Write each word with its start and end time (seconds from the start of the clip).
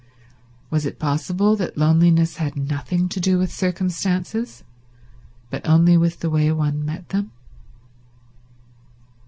Was 0.71 0.83
it 0.87 0.97
possible 0.97 1.55
that 1.57 1.77
loneliness 1.77 2.37
had 2.37 2.55
nothing 2.57 3.07
to 3.09 3.19
do 3.19 3.37
with 3.37 3.53
circumstances, 3.53 4.63
but 5.51 5.63
only 5.63 5.95
with 5.95 6.21
the 6.21 6.29
way 6.31 6.51
one 6.51 6.83
met 6.83 7.09
them? 7.09 7.31